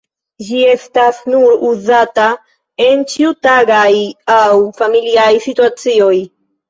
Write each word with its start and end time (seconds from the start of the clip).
Ĝi 0.45 0.61
estas 0.69 1.17
nur 1.33 1.51
uzata 1.71 2.25
en 2.85 3.05
ĉiutagaj 3.13 3.93
aŭ 4.41 4.51
familiaj 4.81 5.31
situacioj. 5.45 6.15